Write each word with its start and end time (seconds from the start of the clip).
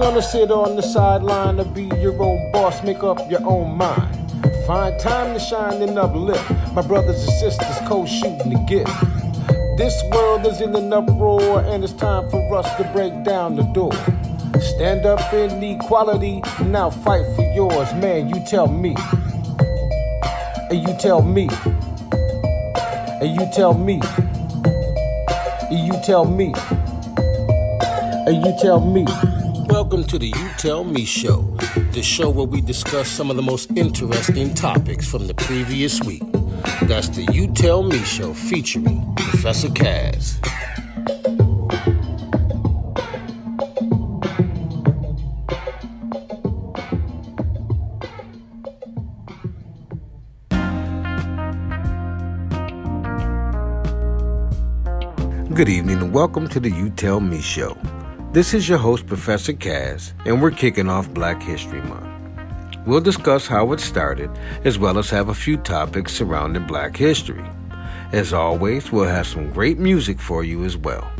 gonna 0.00 0.22
sit 0.22 0.50
on 0.50 0.76
the 0.76 0.82
sideline 0.82 1.58
to 1.58 1.64
be 1.64 1.82
your 2.00 2.20
own 2.22 2.50
boss, 2.52 2.82
make 2.82 3.02
up 3.02 3.30
your 3.30 3.44
own 3.46 3.76
mind. 3.76 4.16
Find 4.66 4.98
time 4.98 5.34
to 5.34 5.38
shine 5.38 5.82
and 5.82 5.98
uplift. 5.98 6.50
My 6.72 6.80
brothers 6.80 7.22
and 7.22 7.32
sisters 7.32 7.76
co 7.86 8.06
shooting 8.06 8.48
the 8.48 8.64
gift. 8.66 8.90
This 9.76 10.02
world 10.10 10.46
is 10.46 10.62
in 10.62 10.74
an 10.74 10.90
uproar, 10.90 11.60
and 11.66 11.84
it's 11.84 11.92
time 11.92 12.30
for 12.30 12.56
us 12.56 12.66
to 12.76 12.84
break 12.94 13.24
down 13.24 13.56
the 13.56 13.62
door. 13.74 13.92
Stand 14.58 15.04
up 15.04 15.34
in 15.34 15.62
equality, 15.62 16.42
now 16.64 16.88
fight 16.88 17.26
for 17.36 17.44
yours. 17.52 17.92
Man, 17.94 18.30
you 18.30 18.42
tell 18.46 18.68
me. 18.68 18.96
And 20.70 20.80
you 20.88 20.96
tell 20.98 21.20
me. 21.20 21.50
And 23.20 23.38
you 23.38 23.46
tell 23.52 23.74
me. 23.74 24.00
And 25.70 25.86
you 25.86 26.00
tell 26.02 26.24
me. 26.24 26.54
And 28.26 28.46
you 28.46 28.56
tell 28.62 28.80
me. 28.80 29.04
Welcome 29.90 30.06
to 30.10 30.18
the 30.20 30.28
You 30.28 30.48
Tell 30.56 30.84
Me 30.84 31.04
Show, 31.04 31.40
the 31.90 32.00
show 32.00 32.30
where 32.30 32.46
we 32.46 32.60
discuss 32.60 33.08
some 33.08 33.28
of 33.28 33.34
the 33.34 33.42
most 33.42 33.72
interesting 33.72 34.54
topics 34.54 35.10
from 35.10 35.26
the 35.26 35.34
previous 35.34 36.00
week. 36.02 36.22
That's 36.82 37.08
the 37.08 37.24
You 37.32 37.48
Tell 37.48 37.82
Me 37.82 37.98
Show 37.98 38.32
featuring 38.32 39.12
Professor 39.16 39.66
Kaz. 39.66 40.38
Good 55.52 55.68
evening 55.68 55.96
and 55.96 56.12
welcome 56.12 56.48
to 56.50 56.60
the 56.60 56.70
You 56.70 56.90
Tell 56.90 57.18
Me 57.18 57.40
Show. 57.40 57.76
This 58.32 58.54
is 58.54 58.68
your 58.68 58.78
host, 58.78 59.08
Professor 59.08 59.52
Kaz, 59.52 60.12
and 60.24 60.40
we're 60.40 60.52
kicking 60.52 60.88
off 60.88 61.12
Black 61.12 61.42
History 61.42 61.80
Month. 61.82 62.06
We'll 62.86 63.00
discuss 63.00 63.48
how 63.48 63.72
it 63.72 63.80
started, 63.80 64.30
as 64.64 64.78
well 64.78 64.98
as 64.98 65.10
have 65.10 65.30
a 65.30 65.34
few 65.34 65.56
topics 65.56 66.12
surrounding 66.12 66.64
Black 66.64 66.96
history. 66.96 67.44
As 68.12 68.32
always, 68.32 68.92
we'll 68.92 69.08
have 69.08 69.26
some 69.26 69.50
great 69.50 69.80
music 69.80 70.20
for 70.20 70.44
you 70.44 70.64
as 70.64 70.76
well. 70.76 71.10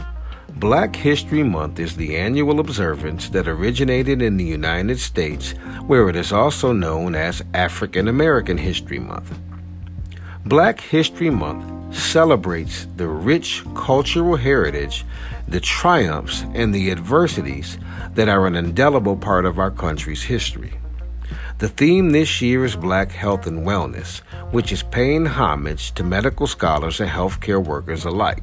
Black 0.58 0.94
History 0.94 1.42
Month 1.42 1.80
is 1.80 1.96
the 1.96 2.16
annual 2.16 2.60
observance 2.60 3.28
that 3.30 3.48
originated 3.48 4.22
in 4.22 4.36
the 4.36 4.44
United 4.44 5.00
States, 5.00 5.50
where 5.88 6.08
it 6.08 6.14
is 6.14 6.32
also 6.32 6.72
known 6.72 7.16
as 7.16 7.42
African 7.54 8.06
American 8.06 8.56
History 8.56 9.00
Month. 9.00 9.36
Black 10.46 10.80
History 10.80 11.30
Month 11.30 11.80
celebrates 11.92 12.86
the 12.96 13.08
rich 13.08 13.64
cultural 13.74 14.36
heritage, 14.36 15.04
the 15.50 15.60
triumphs, 15.60 16.44
and 16.54 16.72
the 16.72 16.90
adversities 16.90 17.78
that 18.14 18.28
are 18.28 18.46
an 18.46 18.54
indelible 18.54 19.16
part 19.16 19.44
of 19.44 19.58
our 19.58 19.70
country's 19.70 20.22
history. 20.22 20.72
The 21.58 21.68
theme 21.68 22.10
this 22.10 22.40
year 22.40 22.64
is 22.64 22.76
Black 22.76 23.10
Health 23.10 23.46
and 23.46 23.66
Wellness, 23.66 24.20
which 24.52 24.72
is 24.72 24.82
paying 24.82 25.26
homage 25.26 25.92
to 25.92 26.04
medical 26.04 26.46
scholars 26.46 27.00
and 27.00 27.10
healthcare 27.10 27.62
workers 27.64 28.04
alike. 28.04 28.42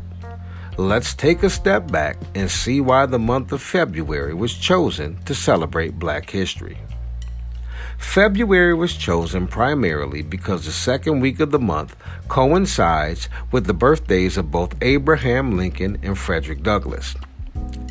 Let's 0.78 1.16
take 1.16 1.42
a 1.42 1.50
step 1.50 1.92
back 1.92 2.18
and 2.36 2.52
see 2.52 2.82
why 2.82 3.08
the 3.08 3.18
month 3.18 3.52
of 3.52 3.62
February 3.62 4.34
was 4.34 4.54
chosen 4.54 5.18
to 5.24 5.34
celebrate 5.34 5.98
Black 5.98 6.30
history. 6.30 6.78
February 7.98 8.74
was 8.74 8.96
chosen 8.96 9.48
primarily 9.48 10.22
because 10.22 10.66
the 10.66 10.72
second 10.72 11.20
week 11.20 11.40
of 11.40 11.52
the 11.52 11.60
month 11.60 11.96
coincides 12.28 13.28
with 13.52 13.66
the 13.66 13.74
birthdays 13.74 14.38
of 14.38 14.52
both 14.52 14.76
Abraham 14.82 15.58
Lincoln 15.58 15.98
and 16.04 16.18
Frederick 16.18 16.64
Douglass. 16.64 17.16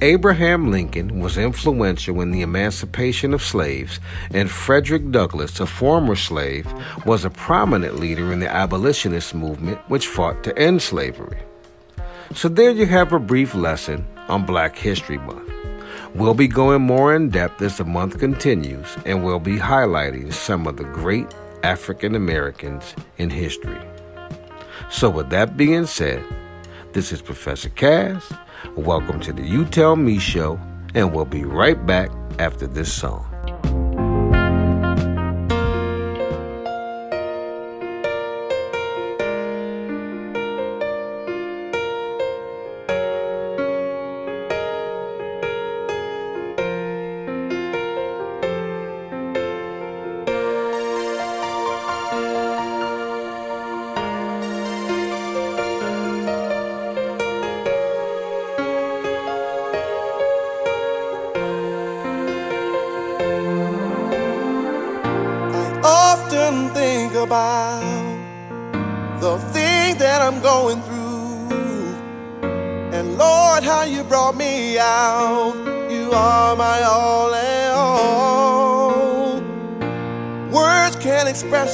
Abraham 0.03 0.71
Lincoln 0.71 1.21
was 1.21 1.39
influential 1.39 2.21
in 2.21 2.31
the 2.31 2.43
emancipation 2.43 3.33
of 3.33 3.43
slaves, 3.43 3.99
and 4.31 4.51
Frederick 4.51 5.11
Douglass, 5.11 5.59
a 5.59 5.67
former 5.67 6.15
slave, 6.15 6.71
was 7.07 7.25
a 7.25 7.31
prominent 7.31 7.99
leader 7.99 8.33
in 8.33 8.41
the 8.41 8.49
abolitionist 8.49 9.35
movement 9.35 9.79
which 9.89 10.07
fought 10.07 10.45
to 10.45 10.57
end 10.59 10.83
slavery. 10.83 11.39
So, 12.35 12.49
there 12.49 12.73
you 12.73 12.87
have 12.87 13.13
a 13.13 13.19
brief 13.19 13.55
lesson 13.55 14.07
on 14.29 14.45
Black 14.45 14.77
History 14.77 15.19
Month. 15.19 15.56
We'll 16.17 16.33
be 16.33 16.49
going 16.49 16.81
more 16.81 17.15
in 17.15 17.29
depth 17.29 17.61
as 17.61 17.77
the 17.77 17.85
month 17.85 18.19
continues, 18.19 18.87
and 19.05 19.23
we'll 19.23 19.39
be 19.39 19.59
highlighting 19.59 20.33
some 20.33 20.67
of 20.67 20.79
the 20.79 20.85
great 20.85 21.27
African 21.63 22.15
Americans 22.15 22.95
in 23.19 23.29
history. 23.29 23.79
So, 24.91 25.11
with 25.11 25.29
that 25.29 25.59
being 25.59 25.85
said, 25.85 26.25
this 26.95 27.13
is 27.13 27.21
Professor 27.21 27.69
Cass. 27.69 28.33
Welcome 28.77 29.21
to 29.21 29.33
the 29.35 29.43
You 29.43 29.67
Tell 29.67 29.95
Me 29.95 30.19
show, 30.19 30.59
and 30.95 31.15
we'll 31.15 31.27
be 31.27 31.45
right 31.45 31.85
back 31.85 32.11
after 32.39 32.67
this 32.67 32.91
song. 32.91 33.36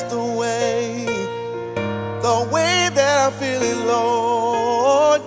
just 0.02 0.14
the 0.14 0.24
way, 0.38 1.04
the 2.22 2.48
way 2.52 2.88
that 2.94 3.26
I'm 3.26 3.32
feeling, 3.38 3.86
Lord. 3.86 5.20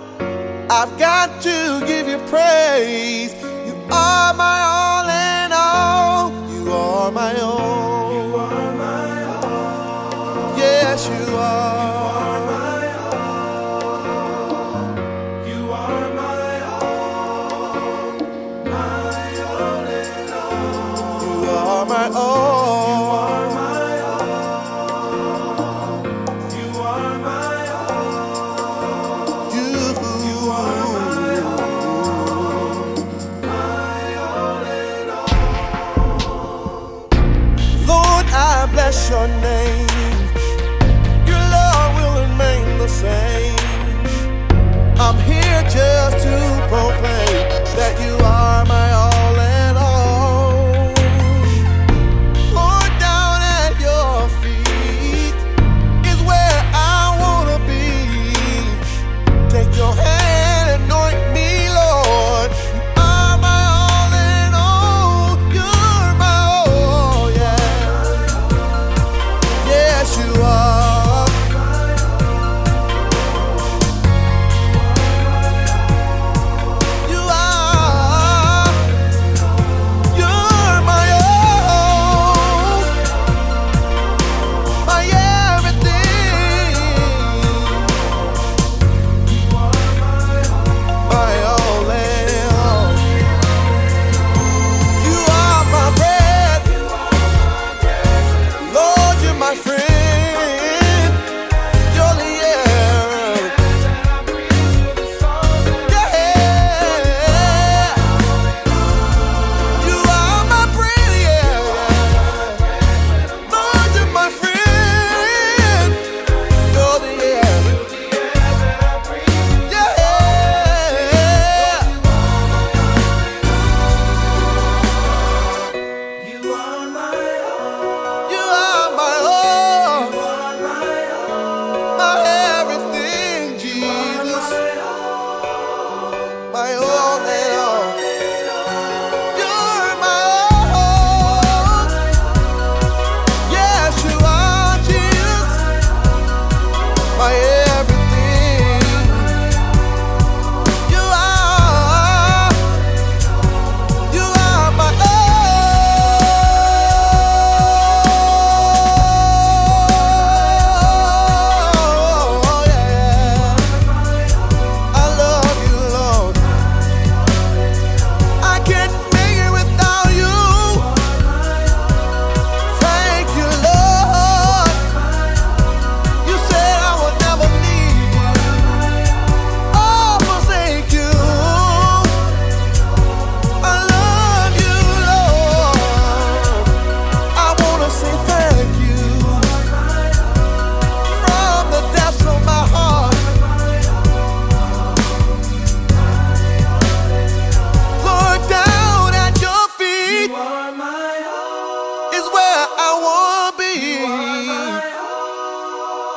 I've 0.70 0.98
got 0.98 1.40
to 1.42 1.84
give 1.86 2.08
you 2.08 2.18
praise. 2.28 3.32
You 3.66 3.74
are 3.90 4.34
my 4.34 4.60
all 4.62 5.08
and 5.08 5.52
all. 5.52 6.32
You 6.52 6.72
are 6.72 7.10
my 7.10 7.40
own. 7.40 8.28
You 8.28 8.36
are 8.36 8.74
my 8.74 9.22
all. 9.24 10.58
Yes, 10.58 11.08
you 11.08 11.36
are. 11.36 11.95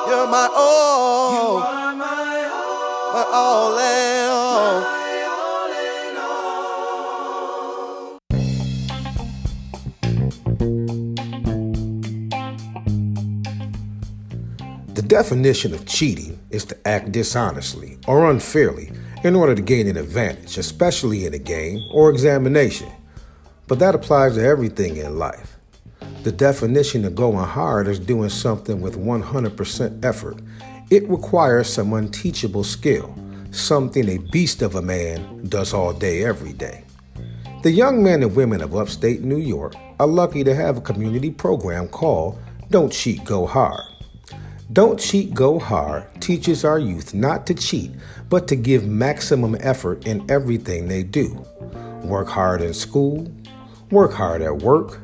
You're 0.09 0.25
my 0.25 0.49
all. 0.55 1.33
You 1.33 1.39
are 1.63 1.95
my 1.95 2.49
all. 2.51 3.13
My 3.13 3.25
all 3.31 3.77
and 3.77 4.31
all. 4.31 4.79
The 14.95 15.03
definition 15.03 15.75
of 15.75 15.85
cheating 15.85 16.39
is 16.49 16.65
to 16.65 16.87
act 16.87 17.11
dishonestly 17.11 17.99
or 18.07 18.31
unfairly 18.31 18.91
in 19.23 19.35
order 19.35 19.53
to 19.53 19.61
gain 19.61 19.85
an 19.85 19.97
advantage, 19.97 20.57
especially 20.57 21.27
in 21.27 21.35
a 21.35 21.39
game 21.39 21.87
or 21.93 22.09
examination. 22.09 22.91
But 23.67 23.77
that 23.77 23.93
applies 23.93 24.33
to 24.33 24.43
everything 24.43 24.97
in 24.97 25.19
life. 25.19 25.58
The 26.23 26.33
definition 26.33 27.05
of 27.05 27.15
going 27.15 27.37
hard 27.37 27.87
is 27.87 27.97
doing 27.97 28.29
something 28.29 28.81
with 28.81 28.97
100% 28.97 30.03
effort. 30.03 30.37
It 30.89 31.07
requires 31.07 31.71
some 31.71 31.93
unteachable 31.93 32.65
skill, 32.65 33.15
something 33.51 34.09
a 34.09 34.17
beast 34.17 34.61
of 34.61 34.75
a 34.75 34.81
man 34.81 35.47
does 35.47 35.73
all 35.73 35.93
day, 35.93 36.25
every 36.25 36.51
day. 36.51 36.83
The 37.63 37.71
young 37.71 38.03
men 38.03 38.21
and 38.21 38.35
women 38.35 38.61
of 38.61 38.75
upstate 38.75 39.21
New 39.21 39.37
York 39.37 39.75
are 39.97 40.07
lucky 40.07 40.43
to 40.43 40.53
have 40.53 40.77
a 40.77 40.81
community 40.81 41.31
program 41.31 41.87
called 41.87 42.37
Don't 42.69 42.91
Cheat, 42.91 43.23
Go 43.23 43.45
Hard. 43.45 43.81
Don't 44.73 44.99
Cheat, 44.99 45.33
Go 45.33 45.57
Hard 45.57 46.21
teaches 46.21 46.65
our 46.65 46.79
youth 46.79 47.13
not 47.13 47.47
to 47.47 47.53
cheat, 47.53 47.91
but 48.27 48.45
to 48.49 48.57
give 48.57 48.85
maximum 48.85 49.55
effort 49.61 50.05
in 50.05 50.29
everything 50.29 50.89
they 50.89 51.01
do. 51.01 51.45
Work 52.03 52.27
hard 52.27 52.61
in 52.61 52.73
school, 52.73 53.33
work 53.89 54.11
hard 54.11 54.41
at 54.41 54.57
work, 54.57 54.99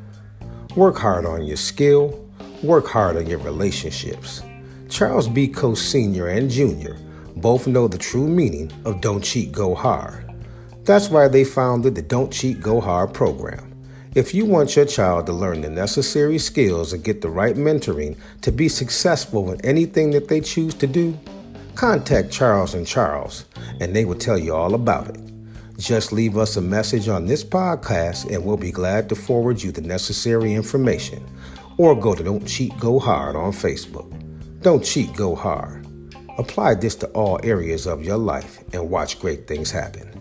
work 0.76 0.98
hard 0.98 1.26
on 1.26 1.46
your 1.46 1.58
skill, 1.58 2.30
work 2.62 2.88
hard 2.88 3.16
on 3.16 3.28
your 3.28 3.40
relationships. 3.40 4.44
Charles 4.90 5.28
B. 5.28 5.48
Coase 5.48 5.78
Sr. 5.78 6.28
and 6.28 6.50
Jr. 6.50 6.94
both 7.38 7.66
know 7.66 7.88
the 7.88 7.98
true 7.98 8.28
meaning 8.28 8.72
of 8.84 9.00
Don't 9.00 9.24
Cheat, 9.24 9.52
Go 9.54 9.74
Hard. 9.74 10.30
That's 10.84 11.10
why 11.10 11.30
they 11.30 11.46
founded 11.46 11.96
the 11.96 12.02
Don't 12.02 12.32
Cheat, 12.32 12.60
Go 12.60 12.82
Hard 12.82 13.14
program. 13.14 13.72
If 14.16 14.34
you 14.34 14.46
want 14.46 14.76
your 14.76 14.86
child 14.86 15.26
to 15.26 15.34
learn 15.34 15.62
the 15.62 15.70
necessary 15.70 16.38
skills 16.38 16.94
and 16.94 17.04
get 17.04 17.22
the 17.22 17.30
right 17.30 17.56
mentoring 17.56 18.18
to 18.42 18.52
be 18.52 18.70
successful 18.70 19.52
in 19.52 19.62
anything 19.66 20.12
that 20.12 20.28
they 20.28 20.42
choose 20.42 20.74
to 20.76 20.88
do, 20.88 21.18
contact 21.76 22.32
Charles 22.32 22.74
and 22.74 22.86
Charles, 22.86 23.46
and 23.80 23.96
they 23.96 24.06
will 24.06 24.16
tell 24.16 24.38
you 24.38 24.54
all 24.54 24.74
about 24.74 25.10
it. 25.10 25.25
Just 25.78 26.14
leave 26.14 26.38
us 26.38 26.56
a 26.56 26.62
message 26.62 27.10
on 27.10 27.26
this 27.26 27.44
podcast, 27.44 28.34
and 28.34 28.46
we'll 28.46 28.56
be 28.56 28.72
glad 28.72 29.10
to 29.10 29.16
forward 29.16 29.62
you 29.62 29.72
the 29.72 29.82
necessary 29.82 30.54
information. 30.54 31.26
Or 31.78 32.00
go 32.00 32.16
to 32.16 32.24
Don't 32.24 32.48
Cheat 32.48 32.78
Go 32.80 32.98
Hard 32.98 33.36
on 33.36 33.52
Facebook. 33.52 34.10
Don't 34.62 34.84
cheat, 34.84 35.14
go 35.14 35.36
hard. 35.36 35.86
Apply 36.38 36.76
this 36.76 36.96
to 36.96 37.08
all 37.08 37.40
areas 37.44 37.86
of 37.86 38.04
your 38.04 38.18
life 38.18 38.64
and 38.74 38.90
watch 38.90 39.20
great 39.20 39.48
things 39.48 39.70
happen. 39.70 40.15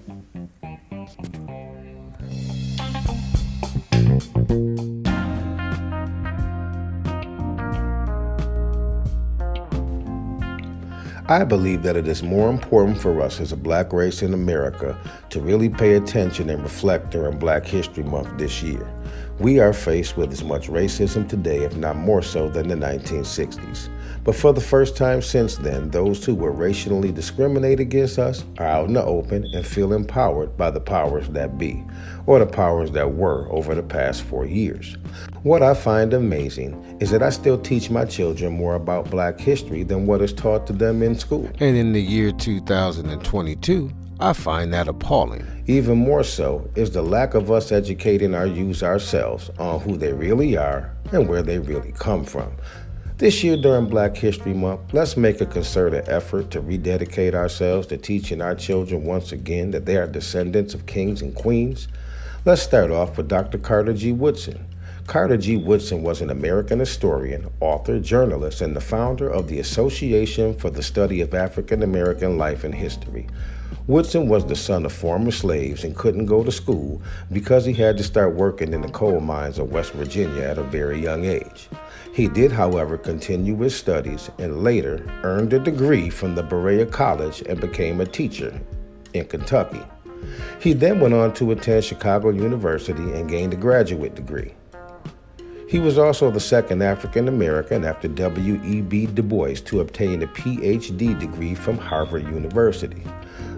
I 11.26 11.42
believe 11.42 11.82
that 11.84 11.96
it 11.96 12.06
is 12.06 12.22
more 12.22 12.50
important 12.50 13.00
for 13.00 13.22
us 13.22 13.40
as 13.40 13.50
a 13.50 13.56
black 13.56 13.94
race 13.94 14.20
in 14.20 14.34
America 14.34 14.94
to 15.30 15.40
really 15.40 15.70
pay 15.70 15.94
attention 15.94 16.50
and 16.50 16.62
reflect 16.62 17.12
during 17.12 17.38
Black 17.38 17.64
History 17.64 18.04
Month 18.04 18.36
this 18.36 18.62
year. 18.62 18.86
We 19.40 19.58
are 19.58 19.72
faced 19.72 20.16
with 20.16 20.30
as 20.30 20.44
much 20.44 20.68
racism 20.68 21.28
today, 21.28 21.64
if 21.64 21.76
not 21.76 21.96
more 21.96 22.22
so, 22.22 22.48
than 22.48 22.68
the 22.68 22.76
1960s. 22.76 23.88
But 24.22 24.36
for 24.36 24.52
the 24.52 24.60
first 24.60 24.96
time 24.96 25.20
since 25.22 25.56
then, 25.56 25.90
those 25.90 26.24
who 26.24 26.36
were 26.36 26.52
racially 26.52 27.10
discriminated 27.10 27.80
against 27.80 28.18
us 28.18 28.44
are 28.58 28.66
out 28.66 28.86
in 28.86 28.94
the 28.94 29.04
open 29.04 29.44
and 29.52 29.66
feel 29.66 29.92
empowered 29.92 30.56
by 30.56 30.70
the 30.70 30.80
powers 30.80 31.28
that 31.30 31.58
be, 31.58 31.84
or 32.26 32.38
the 32.38 32.46
powers 32.46 32.92
that 32.92 33.14
were 33.14 33.50
over 33.50 33.74
the 33.74 33.82
past 33.82 34.22
four 34.22 34.46
years. 34.46 34.96
What 35.42 35.62
I 35.62 35.74
find 35.74 36.14
amazing 36.14 36.98
is 37.00 37.10
that 37.10 37.22
I 37.22 37.30
still 37.30 37.58
teach 37.58 37.90
my 37.90 38.04
children 38.04 38.52
more 38.52 38.76
about 38.76 39.10
black 39.10 39.40
history 39.40 39.82
than 39.82 40.06
what 40.06 40.22
is 40.22 40.32
taught 40.32 40.66
to 40.68 40.72
them 40.72 41.02
in 41.02 41.18
school. 41.18 41.50
And 41.58 41.76
in 41.76 41.92
the 41.92 42.00
year 42.00 42.30
2022, 42.30 43.90
I 44.24 44.32
find 44.32 44.72
that 44.72 44.88
appalling. 44.88 45.46
Even 45.66 45.98
more 45.98 46.24
so 46.24 46.70
is 46.76 46.92
the 46.92 47.02
lack 47.02 47.34
of 47.34 47.50
us 47.50 47.70
educating 47.70 48.34
our 48.34 48.46
youth 48.46 48.82
ourselves 48.82 49.50
on 49.58 49.80
who 49.80 49.98
they 49.98 50.14
really 50.14 50.56
are 50.56 50.96
and 51.12 51.28
where 51.28 51.42
they 51.42 51.58
really 51.58 51.92
come 51.92 52.24
from. 52.24 52.50
This 53.18 53.44
year 53.44 53.58
during 53.58 53.84
Black 53.84 54.16
History 54.16 54.54
Month, 54.54 54.94
let's 54.94 55.18
make 55.18 55.42
a 55.42 55.46
concerted 55.46 56.08
effort 56.08 56.50
to 56.52 56.62
rededicate 56.62 57.34
ourselves 57.34 57.86
to 57.88 57.98
teaching 57.98 58.40
our 58.40 58.54
children 58.54 59.04
once 59.04 59.30
again 59.30 59.72
that 59.72 59.84
they 59.84 59.98
are 59.98 60.06
descendants 60.06 60.72
of 60.72 60.86
kings 60.86 61.20
and 61.20 61.34
queens. 61.34 61.86
Let's 62.46 62.62
start 62.62 62.90
off 62.90 63.18
with 63.18 63.28
Dr. 63.28 63.58
Carter 63.58 63.92
G. 63.92 64.12
Woodson. 64.12 64.64
Carter 65.06 65.36
G. 65.36 65.58
Woodson 65.58 66.02
was 66.02 66.22
an 66.22 66.30
American 66.30 66.78
historian, 66.78 67.50
author, 67.60 68.00
journalist, 68.00 68.62
and 68.62 68.74
the 68.74 68.80
founder 68.80 69.28
of 69.28 69.48
the 69.48 69.58
Association 69.58 70.54
for 70.54 70.70
the 70.70 70.82
Study 70.82 71.20
of 71.20 71.34
African 71.34 71.82
American 71.82 72.38
Life 72.38 72.64
and 72.64 72.74
History. 72.74 73.26
Woodson 73.86 74.28
was 74.28 74.46
the 74.46 74.56
son 74.56 74.84
of 74.86 74.92
former 74.92 75.30
slaves 75.30 75.84
and 75.84 75.94
couldn't 75.94 76.26
go 76.26 76.42
to 76.42 76.50
school 76.50 77.02
because 77.32 77.64
he 77.64 77.72
had 77.72 77.96
to 77.98 78.04
start 78.04 78.34
working 78.34 78.72
in 78.72 78.80
the 78.80 78.88
coal 78.88 79.20
mines 79.20 79.58
of 79.58 79.72
West 79.72 79.92
Virginia 79.92 80.42
at 80.42 80.58
a 80.58 80.62
very 80.62 81.00
young 81.00 81.24
age. 81.24 81.68
He 82.14 82.28
did, 82.28 82.52
however, 82.52 82.96
continue 82.96 83.56
his 83.56 83.74
studies 83.74 84.30
and 84.38 84.62
later 84.62 85.04
earned 85.22 85.52
a 85.52 85.58
degree 85.58 86.08
from 86.08 86.34
the 86.34 86.42
Berea 86.42 86.86
College 86.86 87.42
and 87.42 87.60
became 87.60 88.00
a 88.00 88.06
teacher 88.06 88.60
in 89.12 89.26
Kentucky. 89.26 89.82
He 90.60 90.72
then 90.72 91.00
went 91.00 91.14
on 91.14 91.34
to 91.34 91.52
attend 91.52 91.84
Chicago 91.84 92.30
University 92.30 93.02
and 93.12 93.28
gained 93.28 93.52
a 93.52 93.56
graduate 93.56 94.14
degree. 94.14 94.54
He 95.68 95.78
was 95.80 95.98
also 95.98 96.30
the 96.30 96.40
second 96.40 96.82
African 96.82 97.26
American 97.26 97.84
after 97.84 98.06
W.E.B. 98.06 99.06
Du 99.06 99.22
Bois 99.22 99.54
to 99.64 99.80
obtain 99.80 100.22
a 100.22 100.26
PhD 100.28 101.18
degree 101.18 101.54
from 101.54 101.78
Harvard 101.78 102.24
University. 102.24 103.02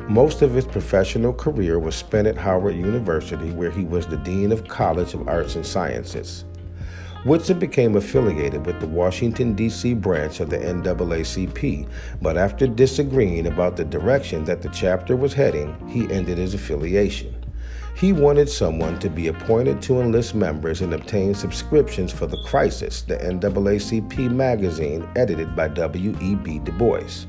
Most 0.09 0.41
of 0.41 0.55
his 0.55 0.65
professional 0.65 1.33
career 1.33 1.81
was 1.81 1.97
spent 1.97 2.29
at 2.29 2.37
Howard 2.37 2.77
University, 2.77 3.51
where 3.51 3.73
he 3.73 3.85
was 3.85 4.07
the 4.07 4.17
Dean 4.19 4.53
of 4.53 4.69
College 4.69 5.15
of 5.15 5.27
Arts 5.27 5.57
and 5.57 5.67
Sciences. 5.67 6.45
Woodson 7.25 7.59
became 7.59 7.97
affiliated 7.97 8.65
with 8.65 8.79
the 8.79 8.87
Washington, 8.87 9.55
D.C. 9.55 9.95
branch 9.95 10.39
of 10.39 10.49
the 10.49 10.59
NAACP, 10.59 11.89
but 12.23 12.37
after 12.37 12.69
disagreeing 12.69 13.49
about 13.49 13.77
the 13.77 13.85
direction 13.85 14.45
that 14.45 14.63
the 14.63 14.69
chapter 14.69 15.17
was 15.17 15.33
heading, 15.33 15.77
he 15.89 16.09
ended 16.13 16.39
his 16.39 16.55
affiliation. 16.55 17.35
He 17.97 18.13
wanted 18.13 18.49
someone 18.49 19.01
to 19.01 19.11
be 19.11 19.27
appointed 19.27 19.83
to 19.83 20.01
enlist 20.01 20.37
members 20.37 20.83
and 20.83 20.95
obtain 20.95 21.35
subscriptions 21.35 22.13
for 22.13 22.29
The 22.29 22.41
Crisis, 22.45 23.03
the 23.03 23.17
NAACP 23.17 24.31
magazine 24.31 25.09
edited 25.17 25.57
by 25.57 25.67
W.E.B. 25.67 26.61
Du 26.61 26.71
Bois. 26.71 27.27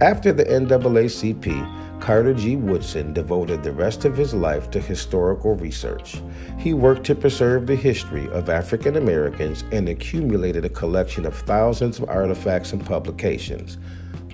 After 0.00 0.30
the 0.30 0.44
NAACP, 0.44 1.85
Carter 2.00 2.34
G. 2.34 2.56
Woodson 2.56 3.12
devoted 3.12 3.62
the 3.62 3.72
rest 3.72 4.04
of 4.04 4.16
his 4.16 4.34
life 4.34 4.70
to 4.70 4.80
historical 4.80 5.54
research. 5.54 6.20
He 6.58 6.74
worked 6.74 7.04
to 7.06 7.14
preserve 7.14 7.66
the 7.66 7.74
history 7.74 8.28
of 8.28 8.48
African 8.48 8.96
Americans 8.96 9.64
and 9.72 9.88
accumulated 9.88 10.64
a 10.64 10.68
collection 10.70 11.26
of 11.26 11.34
thousands 11.34 11.98
of 11.98 12.08
artifacts 12.08 12.72
and 12.72 12.84
publications. 12.84 13.78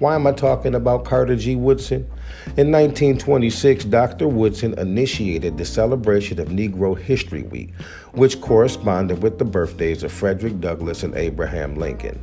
Why 0.00 0.16
am 0.16 0.26
I 0.26 0.32
talking 0.32 0.74
about 0.74 1.04
Carter 1.04 1.36
G. 1.36 1.54
Woodson? 1.54 2.00
In 2.56 2.72
1926, 2.72 3.84
Dr. 3.84 4.26
Woodson 4.26 4.76
initiated 4.78 5.56
the 5.56 5.64
celebration 5.64 6.40
of 6.40 6.48
Negro 6.48 6.98
History 6.98 7.44
Week, 7.44 7.72
which 8.12 8.40
corresponded 8.40 9.22
with 9.22 9.38
the 9.38 9.44
birthdays 9.44 10.02
of 10.02 10.10
Frederick 10.10 10.60
Douglass 10.60 11.04
and 11.04 11.14
Abraham 11.14 11.76
Lincoln. 11.76 12.18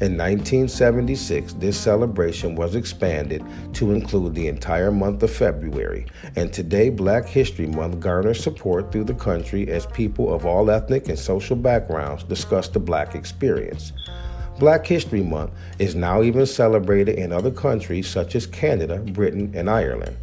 In 0.00 0.12
1976, 0.16 1.54
this 1.54 1.76
celebration 1.76 2.54
was 2.54 2.76
expanded 2.76 3.44
to 3.72 3.90
include 3.90 4.36
the 4.36 4.46
entire 4.46 4.92
month 4.92 5.24
of 5.24 5.32
February, 5.32 6.06
and 6.36 6.52
today 6.52 6.88
Black 6.88 7.26
History 7.26 7.66
Month 7.66 7.98
garners 7.98 8.40
support 8.40 8.92
through 8.92 9.04
the 9.04 9.14
country 9.14 9.68
as 9.68 9.86
people 9.86 10.32
of 10.32 10.46
all 10.46 10.70
ethnic 10.70 11.08
and 11.08 11.18
social 11.18 11.56
backgrounds 11.56 12.22
discuss 12.22 12.68
the 12.68 12.78
Black 12.78 13.16
experience. 13.16 13.92
Black 14.60 14.86
History 14.86 15.24
Month 15.24 15.50
is 15.80 15.96
now 15.96 16.22
even 16.22 16.46
celebrated 16.46 17.18
in 17.18 17.32
other 17.32 17.50
countries 17.50 18.06
such 18.06 18.36
as 18.36 18.46
Canada, 18.46 18.98
Britain, 18.98 19.50
and 19.52 19.68
Ireland. 19.68 20.16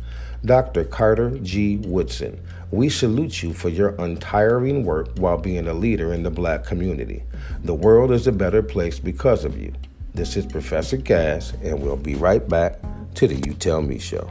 Dr. 0.45 0.85
Carter 0.85 1.37
G. 1.39 1.77
Woodson, 1.77 2.39
we 2.71 2.89
salute 2.89 3.43
you 3.43 3.53
for 3.53 3.69
your 3.69 3.95
untiring 3.99 4.85
work 4.85 5.09
while 5.17 5.37
being 5.37 5.67
a 5.67 5.73
leader 5.73 6.13
in 6.13 6.23
the 6.23 6.31
black 6.31 6.65
community. 6.65 7.23
The 7.63 7.73
world 7.73 8.11
is 8.11 8.27
a 8.27 8.31
better 8.31 8.63
place 8.63 8.99
because 8.99 9.45
of 9.45 9.57
you. 9.57 9.73
This 10.13 10.37
is 10.37 10.45
Professor 10.45 10.97
Cass, 10.97 11.53
and 11.63 11.81
we'll 11.81 11.97
be 11.97 12.15
right 12.15 12.47
back 12.47 12.79
to 13.15 13.27
the 13.27 13.35
You 13.35 13.53
Tell 13.53 13.81
Me 13.81 13.99
show. 13.99 14.29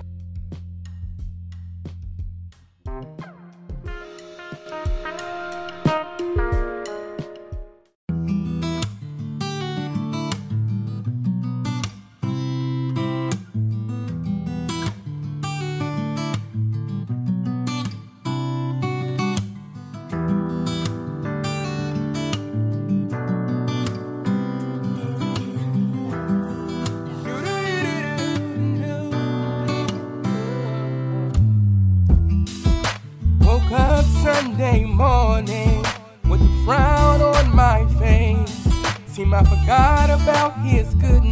About 40.25 40.59
his 40.61 40.95
goodness. 40.95 41.24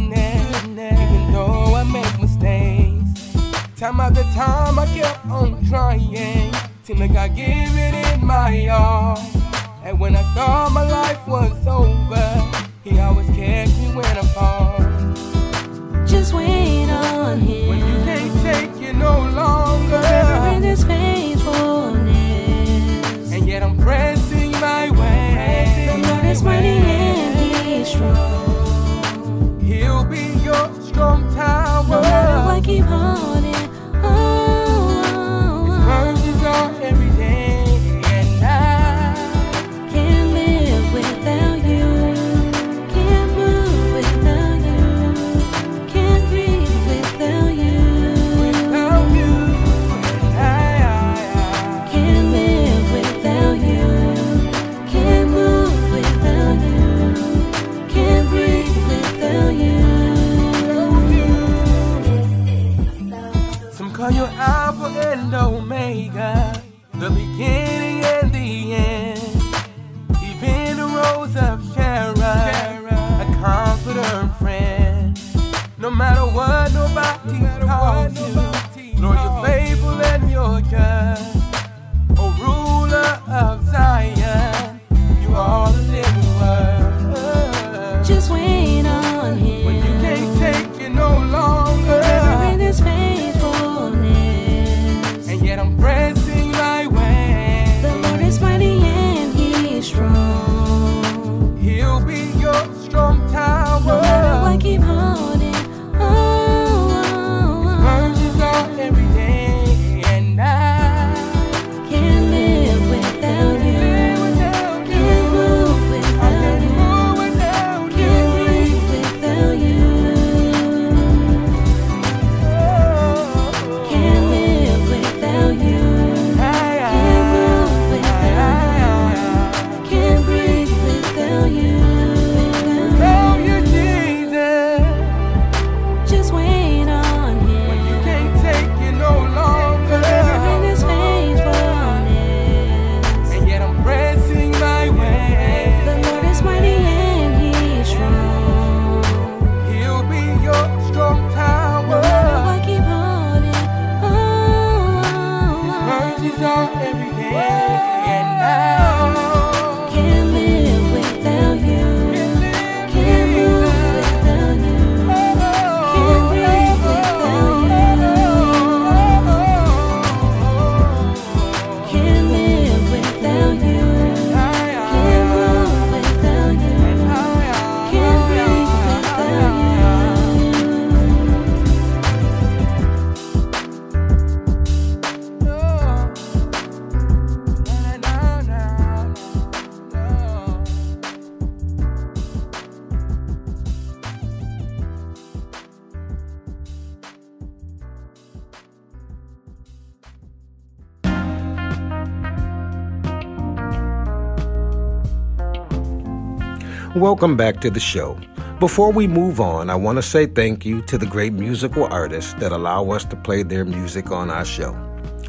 Welcome 206.95 207.35
back 207.35 207.59
to 207.61 207.71
the 207.71 207.79
show. 207.79 208.19
Before 208.59 208.91
we 208.91 209.07
move 209.07 209.41
on, 209.41 209.71
I 209.71 209.75
want 209.75 209.95
to 209.95 210.03
say 210.03 210.27
thank 210.27 210.63
you 210.63 210.83
to 210.83 210.95
the 210.95 211.07
great 211.07 211.33
musical 211.33 211.85
artists 211.85 212.35
that 212.35 212.51
allow 212.51 212.91
us 212.91 213.03
to 213.05 213.15
play 213.15 213.41
their 213.41 213.65
music 213.65 214.11
on 214.11 214.29
our 214.29 214.45
show. 214.45 214.77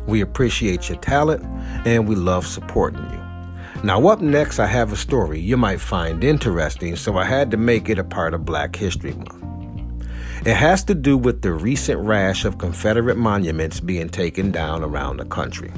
We 0.06 0.20
appreciate 0.20 0.90
your 0.90 0.98
talent 0.98 1.42
and 1.86 2.06
we 2.06 2.16
love 2.16 2.46
supporting 2.46 3.02
you. 3.10 3.82
Now, 3.82 4.06
up 4.08 4.20
next, 4.20 4.58
I 4.58 4.66
have 4.66 4.92
a 4.92 4.96
story 4.96 5.40
you 5.40 5.56
might 5.56 5.80
find 5.80 6.22
interesting, 6.22 6.96
so 6.96 7.16
I 7.16 7.24
had 7.24 7.50
to 7.52 7.56
make 7.56 7.88
it 7.88 7.98
a 7.98 8.04
part 8.04 8.34
of 8.34 8.44
Black 8.44 8.76
History 8.76 9.14
Month. 9.14 10.04
It 10.44 10.56
has 10.56 10.84
to 10.84 10.94
do 10.94 11.16
with 11.16 11.40
the 11.40 11.54
recent 11.54 11.98
rash 11.98 12.44
of 12.44 12.58
Confederate 12.58 13.16
monuments 13.16 13.80
being 13.80 14.10
taken 14.10 14.50
down 14.50 14.82
around 14.82 15.16
the 15.16 15.24
country. 15.24 15.72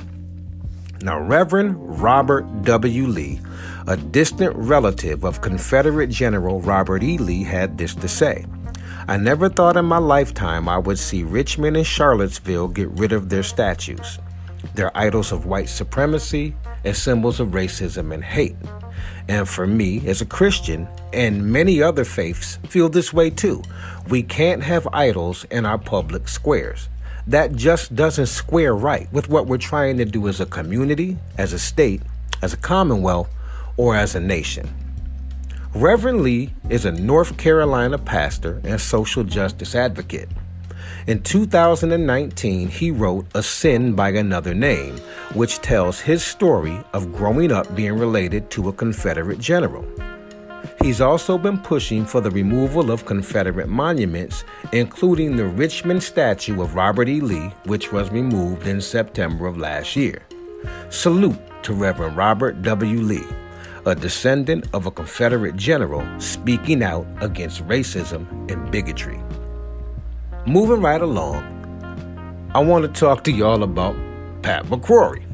Now, 1.07 1.21
Reverend 1.21 2.03
Robert 2.03 2.63
W. 2.63 3.07
Lee, 3.07 3.41
a 3.87 3.97
distant 3.97 4.57
relative 4.57 5.23
of 5.23 5.41
Confederate 5.41 6.09
General 6.09 6.61
Robert 6.61 7.05
E. 7.05 7.17
Lee, 7.17 7.45
had 7.45 7.79
this 7.79 7.95
to 7.95 8.09
say 8.09 8.45
I 9.07 9.17
never 9.17 9.49
thought 9.49 9.77
in 9.77 9.85
my 9.85 9.99
lifetime 9.99 10.69
I 10.69 10.79
would 10.79 10.99
see 10.99 11.23
Richmond 11.23 11.77
and 11.77 11.87
Charlottesville 11.87 12.67
get 12.67 12.89
rid 12.89 13.13
of 13.13 13.29
their 13.29 13.45
statues. 13.45 14.19
They're 14.75 14.91
idols 14.99 15.31
of 15.31 15.47
white 15.47 15.69
supremacy 15.69 16.57
and 16.85 16.97
symbols 16.97 17.39
of 17.39 17.51
racism 17.51 18.13
and 18.13 18.25
hate. 18.25 18.57
And 19.29 19.49
for 19.49 19.65
me, 19.65 20.05
as 20.09 20.23
a 20.23 20.27
Christian, 20.27 20.89
and 21.13 21.53
many 21.53 21.81
other 21.81 22.05
faiths 22.05 22.59
feel 22.69 22.89
this 22.89 23.13
way 23.13 23.31
too, 23.31 23.63
we 24.09 24.25
can't 24.25 24.65
have 24.65 24.89
idols 24.93 25.45
in 25.53 25.67
our 25.67 25.79
public 25.79 26.27
squares. 26.27 26.89
That 27.27 27.57
just 27.57 27.97
doesn't 27.97 28.27
square 28.27 28.75
right 28.75 29.13
with 29.13 29.29
what 29.29 29.47
we're 29.47 29.59
trying 29.59 29.99
to 29.99 30.05
do 30.05 30.29
as 30.29 30.41
a 30.41 30.47
community, 30.47 31.19
as 31.37 31.53
a 31.53 31.59
state, 31.59 32.03
as 32.41 32.53
a 32.53 32.57
commonwealth, 32.57 33.29
or 33.77 33.97
as 33.97 34.15
a 34.15 34.21
nation. 34.21 34.69
Reverend 35.75 36.23
Lee 36.23 36.55
is 36.71 36.85
a 36.85 36.93
North 36.93 37.37
Carolina 37.37 37.99
pastor 37.99 38.61
and 38.65 38.81
social 38.81 39.25
justice 39.25 39.75
advocate. 39.75 40.29
In 41.09 41.23
2019, 41.23 42.69
he 42.69 42.91
wrote 42.93 43.27
A 43.35 43.43
Sin 43.43 43.95
by 43.95 44.11
Another 44.11 44.55
Name, 44.55 44.97
which 45.35 45.59
tells 45.59 46.01
his 46.01 46.25
story 46.25 46.81
of 46.93 47.13
growing 47.13 47.51
up 47.51 47.75
being 47.75 47.99
related 47.99 48.51
to 48.53 48.69
a 48.69 48.73
Confederate 48.73 49.41
general. 49.41 49.85
He's 50.87 51.01
also 51.01 51.37
been 51.37 51.59
pushing 51.59 52.07
for 52.07 52.21
the 52.21 52.31
removal 52.31 52.93
of 52.93 53.07
Confederate 53.07 53.69
monuments, 53.69 54.45
including 54.71 55.37
the 55.37 55.47
Richmond 55.47 56.01
statue 56.01 56.63
of 56.63 56.77
Robert 56.77 57.09
E. 57.09 57.21
Lee, 57.21 57.51
which 57.65 57.91
was 57.91 58.09
removed 58.13 58.69
in 58.69 58.81
September 58.81 59.49
of 59.49 59.59
last 59.59 59.97
year. 59.97 60.23
Salute 60.89 61.41
to 61.65 61.73
Reverend 61.73 62.17
Robert 62.17 62.63
W. 62.63 63.01
Lee. 63.01 63.27
a 63.85 63.97
descendant 63.97 64.69
of 64.73 64.87
a 64.87 64.93
Confederate 64.93 65.57
general 65.57 66.05
speaking 66.21 66.85
out 66.85 67.05
against 67.21 67.67
racism 67.67 68.29
and 68.49 68.71
bigotry. 68.71 69.21
Moving 70.47 70.83
right 70.83 71.03
along, 71.03 71.43
I 72.55 72.61
want 72.61 72.85
to 72.85 73.01
talk 73.01 73.25
to 73.25 73.33
y'all 73.33 73.65
about 73.65 73.97
Pat 74.43 74.67
McCrory. 74.67 75.26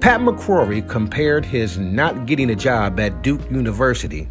Pat 0.00 0.20
McCrory 0.20 0.88
compared 0.88 1.44
his 1.44 1.76
not 1.76 2.24
getting 2.24 2.50
a 2.50 2.54
job 2.54 3.00
at 3.00 3.20
Duke 3.22 3.40
University 3.50 4.28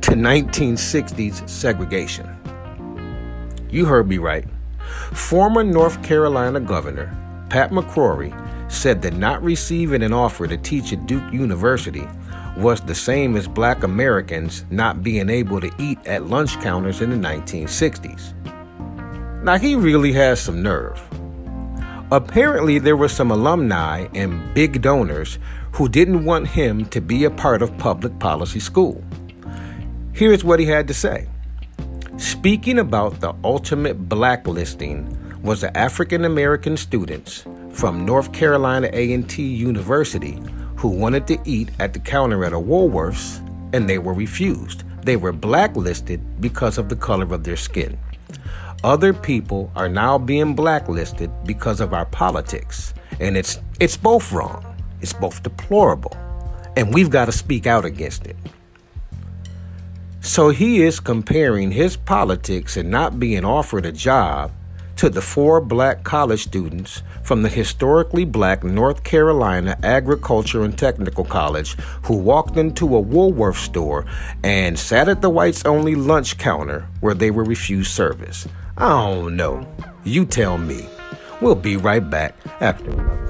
to 0.00 0.12
1960s 0.12 1.46
segregation. 1.46 2.26
You 3.68 3.84
heard 3.84 4.08
me 4.08 4.16
right. 4.16 4.46
Former 5.12 5.62
North 5.62 6.02
Carolina 6.02 6.58
Governor 6.58 7.14
Pat 7.50 7.70
McCrory 7.70 8.32
said 8.72 9.02
that 9.02 9.12
not 9.12 9.42
receiving 9.42 10.02
an 10.02 10.14
offer 10.14 10.46
to 10.46 10.56
teach 10.56 10.94
at 10.94 11.06
Duke 11.06 11.30
University 11.34 12.08
was 12.56 12.80
the 12.80 12.94
same 12.94 13.36
as 13.36 13.46
black 13.46 13.82
Americans 13.82 14.64
not 14.70 15.02
being 15.02 15.28
able 15.28 15.60
to 15.60 15.70
eat 15.78 15.98
at 16.06 16.26
lunch 16.26 16.58
counters 16.62 17.02
in 17.02 17.10
the 17.10 17.16
1960s. 17.16 18.32
Now, 19.44 19.58
he 19.58 19.76
really 19.76 20.12
has 20.12 20.40
some 20.40 20.62
nerve. 20.62 20.98
Apparently, 22.10 22.78
there 22.78 22.96
were 22.96 23.08
some 23.08 23.30
alumni 23.30 24.06
and 24.14 24.52
big 24.54 24.82
donors 24.82 25.38
who 25.72 25.88
didn't 25.88 26.24
want 26.24 26.48
him 26.48 26.84
to 26.86 27.00
be 27.00 27.24
a 27.24 27.30
part 27.30 27.62
of 27.62 27.76
public 27.78 28.18
policy 28.18 28.60
school. 28.60 29.02
Here's 30.12 30.44
what 30.44 30.60
he 30.60 30.66
had 30.66 30.86
to 30.88 30.94
say. 30.94 31.26
Speaking 32.18 32.78
about 32.78 33.20
the 33.20 33.34
ultimate 33.42 34.08
blacklisting 34.08 35.42
was 35.42 35.62
the 35.62 35.76
African 35.76 36.24
American 36.24 36.76
students 36.76 37.44
from 37.70 38.04
North 38.04 38.32
Carolina 38.32 38.88
A&T 38.92 39.42
University 39.42 40.40
who 40.76 40.88
wanted 40.88 41.26
to 41.26 41.38
eat 41.44 41.70
at 41.80 41.94
the 41.94 41.98
counter 41.98 42.44
at 42.44 42.52
a 42.52 42.56
Woolworths 42.56 43.40
and 43.72 43.88
they 43.88 43.98
were 43.98 44.14
refused. 44.14 44.84
They 45.04 45.16
were 45.16 45.32
blacklisted 45.32 46.40
because 46.40 46.78
of 46.78 46.88
the 46.88 46.96
color 46.96 47.34
of 47.34 47.44
their 47.44 47.56
skin. 47.56 47.98
Other 48.84 49.14
people 49.14 49.72
are 49.74 49.88
now 49.88 50.18
being 50.18 50.54
blacklisted 50.54 51.30
because 51.46 51.80
of 51.80 51.94
our 51.94 52.04
politics, 52.04 52.92
and 53.18 53.34
it's 53.34 53.58
it's 53.80 53.96
both 53.96 54.30
wrong. 54.30 54.62
It's 55.00 55.14
both 55.14 55.42
deplorable, 55.42 56.14
and 56.76 56.92
we've 56.92 57.08
got 57.08 57.24
to 57.24 57.32
speak 57.32 57.66
out 57.66 57.86
against 57.86 58.26
it. 58.26 58.36
So 60.20 60.50
he 60.50 60.82
is 60.82 61.00
comparing 61.00 61.70
his 61.70 61.96
politics 61.96 62.76
and 62.76 62.90
not 62.90 63.18
being 63.18 63.42
offered 63.42 63.86
a 63.86 63.92
job 63.92 64.52
to 64.96 65.08
the 65.08 65.22
four 65.22 65.62
black 65.62 66.04
college 66.04 66.42
students 66.42 67.02
from 67.22 67.42
the 67.42 67.48
historically 67.48 68.26
black 68.26 68.62
North 68.62 69.02
Carolina 69.02 69.78
Agriculture 69.82 70.62
and 70.62 70.76
Technical 70.76 71.24
College 71.24 71.72
who 72.02 72.16
walked 72.16 72.58
into 72.58 72.94
a 72.94 73.00
Woolworth 73.00 73.56
store 73.56 74.04
and 74.42 74.78
sat 74.78 75.08
at 75.08 75.22
the 75.22 75.30
whites 75.30 75.64
only 75.64 75.94
lunch 75.94 76.36
counter 76.36 76.86
where 77.00 77.14
they 77.14 77.30
were 77.30 77.44
refused 77.44 77.90
service. 77.90 78.46
I 78.76 78.88
don't 78.88 79.36
know. 79.36 79.66
You 80.02 80.26
tell 80.26 80.58
me. 80.58 80.88
We'll 81.40 81.54
be 81.54 81.76
right 81.76 82.08
back 82.08 82.34
after 82.60 82.90
another. 82.90 83.20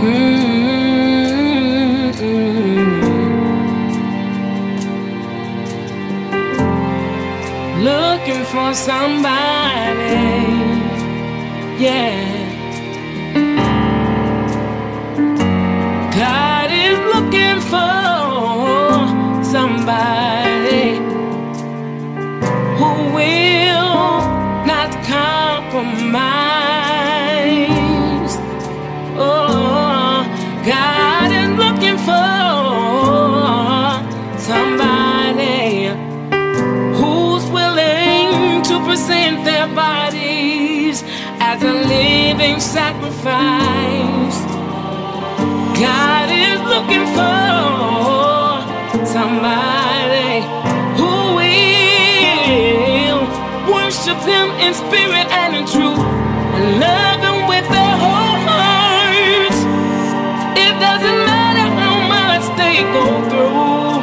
Hmm. 0.00 0.48
For 8.48 8.72
somebody. 8.72 9.37
In 54.68 54.74
spirit 54.74 55.26
and 55.40 55.56
in 55.56 55.64
truth. 55.64 56.04
And 56.56 56.66
love 56.84 57.20
Him 57.26 57.38
with 57.48 57.66
their 57.72 57.94
whole 58.04 58.40
hearts. 58.48 59.58
It 60.64 60.74
doesn't 60.84 61.20
matter 61.32 61.66
how 61.80 61.96
much 62.14 62.44
they 62.60 62.76
go 62.98 63.06
through, 63.30 64.02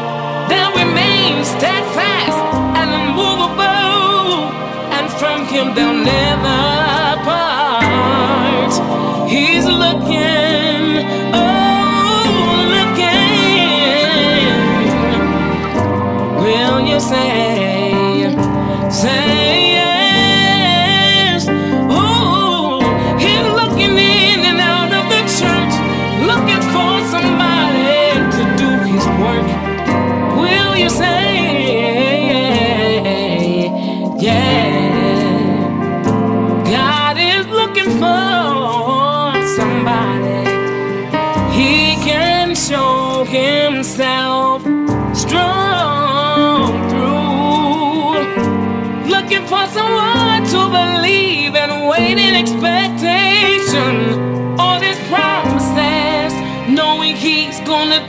they'll 0.49 0.75
remain 0.83 1.45
steadfast 1.45 2.39
and 2.79 2.89
unmovable, 2.99 4.49
and 4.97 5.05
from 5.19 5.45
Him 5.53 5.75
they'll 5.75 6.01
never 6.15 6.64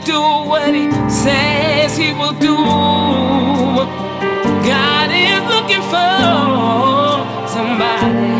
do 0.07 0.21
what 0.47 0.73
he 0.73 0.89
says 1.09 1.97
he 1.97 2.13
will 2.13 2.31
do. 2.39 2.55
God 4.71 5.09
is 5.11 5.41
looking 5.53 5.83
for 5.91 6.23
somebody. 7.55 8.37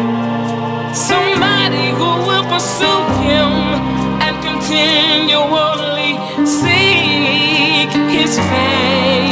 Somebody 0.95 1.87
who 1.99 2.09
will 2.27 2.45
pursue 2.53 3.01
him 3.27 3.51
and 4.23 4.35
continually 4.47 6.13
seek 6.45 7.91
his 8.15 8.39
face. 8.39 9.26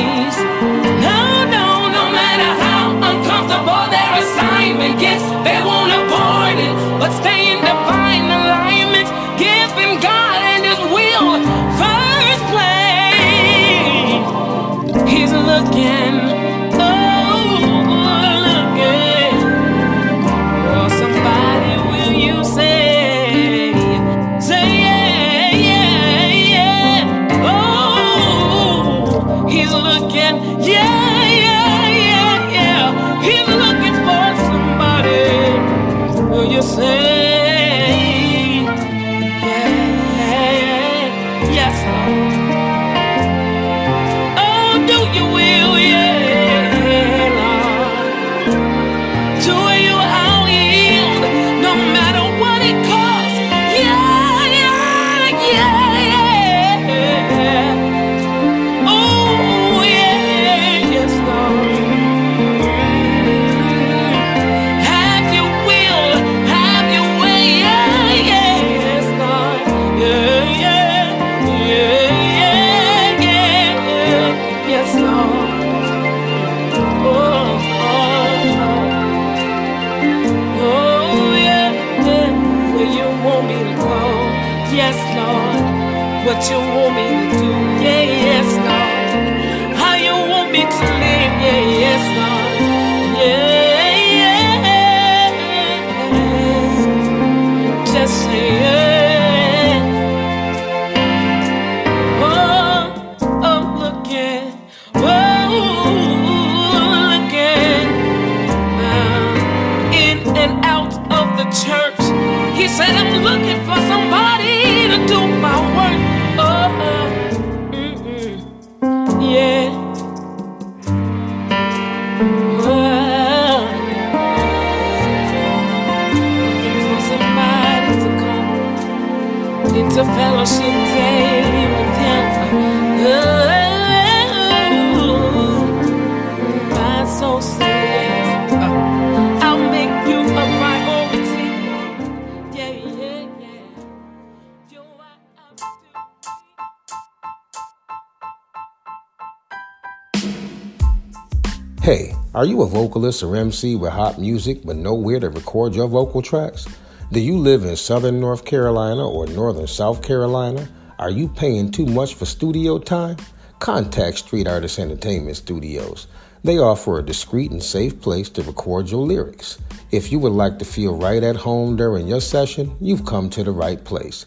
Are 152.35 152.43
you 152.43 152.63
a 152.63 152.67
vocalist 152.67 153.23
or 153.23 153.37
MC 153.37 153.77
with 153.77 153.93
hot 153.93 154.19
music 154.19 154.59
but 154.65 154.75
nowhere 154.75 155.21
to 155.21 155.29
record 155.29 155.73
your 155.73 155.87
vocal 155.87 156.21
tracks? 156.21 156.67
Do 157.13 157.21
you 157.21 157.37
live 157.37 157.63
in 157.63 157.77
southern 157.77 158.19
North 158.19 158.43
Carolina 158.43 159.07
or 159.07 159.25
northern 159.25 159.67
South 159.67 160.03
Carolina? 160.03 160.67
Are 160.99 161.09
you 161.09 161.29
paying 161.29 161.71
too 161.71 161.85
much 161.85 162.15
for 162.15 162.25
studio 162.25 162.77
time? 162.77 163.15
Contact 163.59 164.17
Street 164.17 164.49
Artist 164.49 164.79
Entertainment 164.79 165.37
Studios. 165.37 166.07
They 166.43 166.57
offer 166.57 166.99
a 166.99 167.05
discreet 167.05 167.51
and 167.51 167.63
safe 167.63 168.01
place 168.01 168.27
to 168.31 168.43
record 168.43 168.89
your 168.91 169.07
lyrics. 169.07 169.57
If 169.91 170.11
you 170.11 170.19
would 170.19 170.33
like 170.33 170.59
to 170.59 170.65
feel 170.65 170.97
right 170.97 171.23
at 171.23 171.37
home 171.37 171.77
during 171.77 172.05
your 172.05 172.19
session, 172.19 172.75
you've 172.81 173.05
come 173.05 173.29
to 173.29 173.45
the 173.45 173.51
right 173.51 173.81
place. 173.81 174.25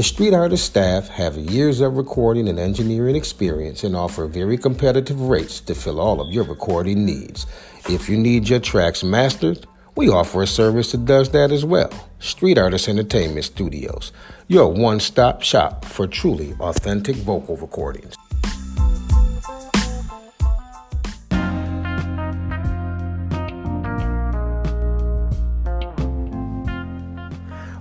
The 0.00 0.04
Street 0.04 0.32
Artist 0.32 0.64
staff 0.64 1.08
have 1.08 1.36
years 1.36 1.82
of 1.82 1.98
recording 1.98 2.48
and 2.48 2.58
engineering 2.58 3.16
experience 3.16 3.84
and 3.84 3.94
offer 3.94 4.26
very 4.26 4.56
competitive 4.56 5.20
rates 5.20 5.60
to 5.60 5.74
fill 5.74 6.00
all 6.00 6.22
of 6.22 6.32
your 6.32 6.44
recording 6.44 7.04
needs. 7.04 7.44
If 7.86 8.08
you 8.08 8.16
need 8.16 8.48
your 8.48 8.60
tracks 8.60 9.04
mastered, 9.04 9.66
we 9.96 10.08
offer 10.08 10.40
a 10.40 10.46
service 10.46 10.92
that 10.92 11.04
does 11.04 11.28
that 11.32 11.52
as 11.52 11.66
well. 11.66 11.92
Street 12.18 12.56
Artist 12.56 12.88
Entertainment 12.88 13.44
Studios, 13.44 14.10
your 14.48 14.72
one 14.72 15.00
stop 15.00 15.42
shop 15.42 15.84
for 15.84 16.06
truly 16.06 16.54
authentic 16.60 17.16
vocal 17.16 17.58
recordings. 17.58 18.16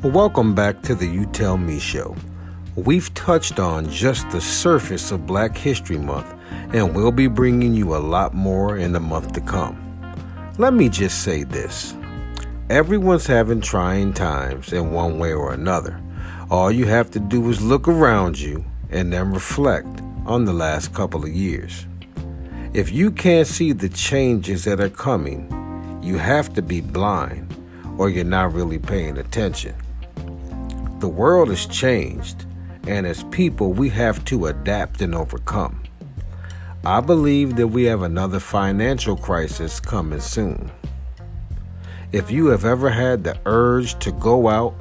Welcome 0.03 0.55
back 0.55 0.81
to 0.83 0.95
the 0.95 1.05
You 1.05 1.25
Tell 1.25 1.57
Me 1.57 1.77
show. 1.77 2.15
We've 2.77 3.13
touched 3.15 3.59
on 3.59 3.89
just 3.89 4.29
the 4.29 4.39
surface 4.39 5.12
of 5.12 5.27
Black 5.27 5.57
History 5.57 5.97
Month, 5.97 6.33
and 6.73 6.95
we'll 6.95 7.12
be 7.12 7.27
bringing 7.27 7.73
you 7.73 7.93
a 7.93 7.99
lot 7.99 8.33
more 8.33 8.77
in 8.77 8.93
the 8.93 9.01
month 9.01 9.33
to 9.33 9.41
come. 9.41 9.77
Let 10.57 10.73
me 10.73 10.88
just 10.88 11.21
say 11.21 11.43
this 11.43 11.97
everyone's 12.69 13.27
having 13.27 13.59
trying 13.59 14.13
times 14.13 14.71
in 14.71 14.93
one 14.93 15.19
way 15.19 15.33
or 15.33 15.51
another. 15.51 16.01
All 16.49 16.71
you 16.71 16.85
have 16.85 17.12
to 17.12 17.19
do 17.19 17.49
is 17.49 17.62
look 17.62 17.85
around 17.85 18.39
you 18.39 18.63
and 18.91 19.12
then 19.12 19.33
reflect 19.33 20.01
on 20.25 20.45
the 20.45 20.53
last 20.53 20.93
couple 20.93 21.25
of 21.25 21.29
years. 21.29 21.88
If 22.73 22.89
you 22.93 23.12
can't 23.12 23.47
see 23.47 23.73
the 23.73 23.89
changes 23.89 24.63
that 24.63 24.79
are 24.79 24.88
coming, 24.88 25.99
you 26.01 26.19
have 26.19 26.53
to 26.53 26.62
be 26.62 26.79
blind 26.79 27.53
or 27.97 28.09
you're 28.09 28.23
not 28.23 28.53
really 28.53 28.79
paying 28.79 29.17
attention. 29.17 29.75
The 30.99 31.07
world 31.07 31.47
has 31.47 31.65
changed, 31.65 32.45
and 32.85 33.07
as 33.07 33.23
people, 33.31 33.71
we 33.71 33.88
have 33.89 34.25
to 34.25 34.47
adapt 34.47 35.01
and 35.01 35.15
overcome. 35.15 35.81
I 36.85 36.99
believe 36.99 37.55
that 37.55 37.67
we 37.67 37.83
have 37.85 38.01
another 38.01 38.41
financial 38.41 39.15
crisis 39.15 39.79
coming 39.79 40.19
soon. 40.19 40.69
If 42.12 42.29
you 42.31 42.47
have 42.47 42.65
ever 42.65 42.89
had 42.89 43.23
the 43.23 43.39
urge 43.45 43.97
to 43.99 44.12
go 44.12 44.49
out 44.49 44.75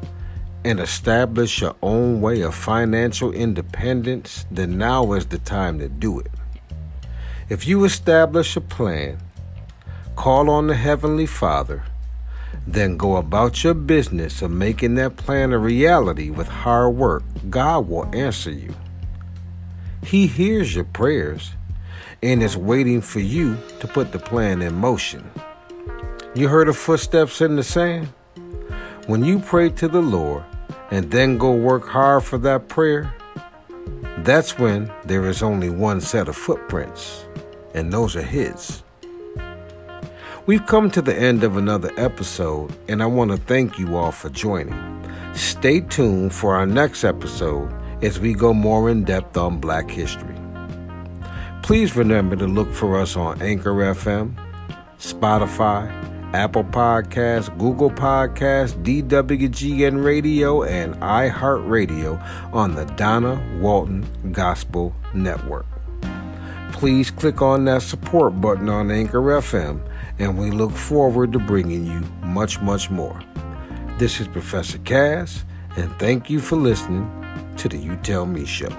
and 0.65 0.81
establish 0.81 1.61
your 1.61 1.77
own 1.83 2.21
way 2.21 2.41
of 2.41 2.55
financial 2.55 3.33
independence, 3.33 4.45
then 4.51 4.77
now 4.77 5.13
is 5.13 5.27
the 5.27 5.39
time 5.39 5.79
to 5.79 5.89
do 5.89 6.19
it. 6.19 6.33
If 7.49 7.65
you 7.67 7.85
establish 7.85 8.57
a 8.57 8.61
plan, 8.61 9.19
call 10.17 10.51
on 10.51 10.67
the 10.67 10.75
Heavenly 10.75 11.27
Father, 11.27 11.85
then 12.67 12.97
go 12.97 13.17
about 13.17 13.65
your 13.65 13.75
business 13.75 14.43
of 14.43 14.51
making 14.51 14.95
that 14.97 15.17
plan 15.17 15.53
a 15.53 15.59
reality 15.59 16.31
with 16.31 16.49
hard 16.49 16.95
work, 16.97 17.23
God 17.49 17.89
will 17.89 18.15
answer 18.15 18.51
you. 18.51 18.75
He 20.05 20.27
hears 20.27 20.75
your 20.75 20.85
prayers 20.85 21.53
and 22.23 22.43
is 22.43 22.57
waiting 22.57 23.01
for 23.01 23.21
you 23.21 23.57
to 23.81 23.87
put 23.87 24.13
the 24.13 24.19
plan 24.19 24.63
in 24.63 24.75
motion. 24.75 25.31
You 26.35 26.49
heard 26.49 26.69
of 26.69 26.77
footsteps 26.77 27.41
in 27.41 27.57
the 27.57 27.63
sand? 27.63 28.09
When 29.07 29.25
you 29.25 29.39
pray 29.39 29.71
to 29.71 29.89
the 29.89 30.03
Lord 30.03 30.45
and 30.91 31.11
then 31.11 31.39
go 31.39 31.53
work 31.53 31.89
hard 31.89 32.25
for 32.25 32.39
that 32.39 32.69
prayer, 32.69 33.15
that's 34.19 34.59
when 34.59 34.93
there 35.05 35.27
is 35.27 35.43
only 35.43 35.71
one 35.71 36.01
set 36.01 36.29
of 36.29 36.37
footprints, 36.37 37.25
and 37.75 37.93
those 37.93 38.17
are 38.17 38.23
His. 38.23 38.83
We've 40.49 40.65
come 40.65 40.91
to 40.93 41.03
the 41.03 41.15
end 41.15 41.45
of 41.45 41.59
another 41.59 41.93
episode, 41.99 42.75
and 42.89 43.03
I 43.03 43.07
want 43.07 43.33
to 43.33 43.37
thank 43.37 43.79
you 43.79 43.99
all 43.99 44.13
for 44.13 44.31
joining. 44.31 44.75
Stay 45.35 45.81
tuned 45.81 46.33
for 46.33 46.57
our 46.57 46.65
next 46.65 47.05
episode 47.05 47.71
as 48.03 48.19
we 48.19 48.33
go 48.33 48.55
more 48.55 48.89
in 48.89 49.05
depth 49.05 49.37
on 49.37 49.61
Black 49.61 49.91
history. 49.91 50.35
Please 51.63 51.95
remember 51.95 52.35
to 52.37 52.47
look 52.47 52.73
for 52.73 52.99
us 52.99 53.15
on 53.15 53.43
Anchor 53.43 53.75
FM, 53.75 54.33
Spotify, 54.99 55.87
Apple 56.33 56.65
Podcasts, 56.65 57.51
Google 57.59 57.91
Podcasts, 57.91 58.73
DWGN 58.83 60.03
Radio, 60.03 60.63
and 60.63 60.95
iHeartRadio 60.95 62.55
on 62.55 62.75
the 62.75 62.87
Donna 62.97 63.39
Walton 63.61 64.33
Gospel 64.33 64.95
Network. 65.13 65.67
Please 66.73 67.11
click 67.11 67.43
on 67.43 67.67
that 67.67 67.83
support 67.83 68.41
button 68.41 68.71
on 68.71 68.91
Anchor 68.91 69.21
FM, 69.21 69.81
and 70.19 70.37
we 70.37 70.51
look 70.51 70.73
forward 70.73 71.33
to 71.33 71.39
bringing 71.39 71.87
you 71.87 72.01
much, 72.27 72.61
much 72.61 72.91
more. 72.91 73.19
This 73.99 74.21
is 74.21 74.29
Professor 74.29 74.79
Cass, 74.79 75.45
and 75.77 75.91
thank 75.99 76.29
you 76.29 76.41
for 76.41 76.57
listening 76.57 77.09
to 77.57 77.69
the 77.69 77.77
You 77.77 77.97
Tell 77.97 78.27
Me 78.27 78.45
Show. 78.45 78.71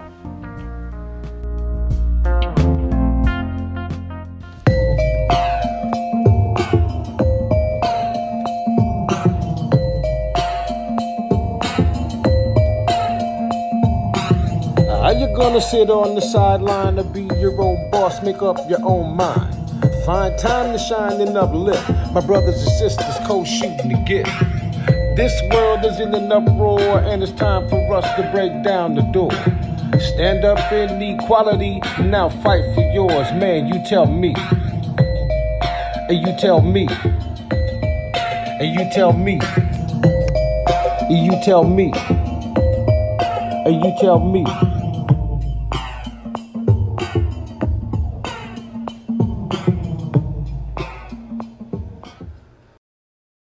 How 15.02 15.12
you 15.18 15.34
gonna 15.36 15.62
sit 15.62 15.90
on 15.90 16.16
the 16.16 16.22
sideline 16.22 16.98
to 16.98 17.04
be 17.04 17.24
your 17.40 17.60
own 17.62 17.90
boss, 17.90 18.22
make 18.22 18.42
up 18.42 18.58
your 18.70 18.80
own 18.84 19.16
mind? 19.16 19.59
Find 20.10 20.36
time 20.40 20.74
to 20.74 20.80
shine 20.80 21.22
and 21.22 21.38
uplift. 21.38 21.88
My 22.12 22.22
brothers 22.22 22.60
and 22.64 22.72
sisters 22.80 23.16
co-shooting 23.28 23.90
the 23.90 24.04
gift. 24.08 24.32
This 25.16 25.40
world 25.52 25.86
is 25.86 26.00
in 26.00 26.16
an 26.16 26.32
uproar, 26.32 26.98
and 27.06 27.22
it's 27.22 27.32
time 27.32 27.70
for 27.70 27.94
us 27.94 28.06
to 28.16 28.28
break 28.32 28.64
down 28.64 28.96
the 28.96 29.04
door. 29.04 29.30
Stand 30.00 30.46
up 30.46 30.72
in 30.72 31.00
equality, 31.00 31.80
and 32.00 32.10
now 32.10 32.28
fight 32.28 32.64
for 32.74 32.82
yours, 32.92 33.32
man. 33.34 33.68
You 33.68 33.86
tell 33.86 34.08
me, 34.08 34.34
and 36.10 36.28
you 36.28 36.36
tell 36.40 36.64
me, 36.64 36.88
and 38.60 38.80
you 38.80 38.90
tell 38.92 39.14
me, 39.14 39.40
and 41.02 41.24
you 41.24 41.40
tell 41.44 41.64
me, 41.64 41.94
and 43.64 43.86
you 43.86 43.96
tell 44.02 44.18
me. 44.18 44.44